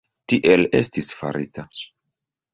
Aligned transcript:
Tiel 0.31 0.63
estis 0.79 1.11
farita. 1.21 1.69